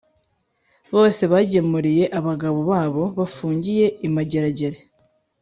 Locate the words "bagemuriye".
1.31-2.03